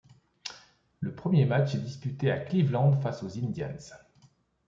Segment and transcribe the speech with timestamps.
[0.99, 3.77] Le premier match est disputé à Cleveland face aux Indians.